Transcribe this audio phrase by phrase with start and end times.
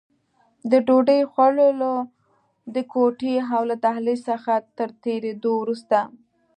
[0.71, 1.93] د ډوډۍ خوړلو
[2.73, 5.97] د کوټې او له دهلېز څخه تر تېرېدو وروسته.